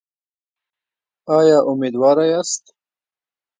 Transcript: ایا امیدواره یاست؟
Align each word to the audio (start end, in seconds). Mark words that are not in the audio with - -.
ایا 1.37 1.57
امیدواره 1.71 2.25
یاست؟ 2.31 2.63